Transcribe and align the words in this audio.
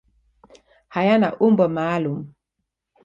Hayana 0.95 1.29
umbo 1.45 1.65
maalum. 1.75 2.19